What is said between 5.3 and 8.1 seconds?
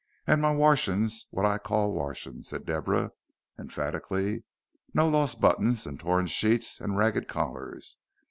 buttings and tored sheets and ragged collars.